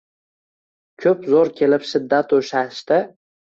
Ko‘p 1.03 1.29
zo‘r 1.35 1.53
kelib 1.61 1.87
shiddatu 1.93 2.43
shashti 2.51 3.03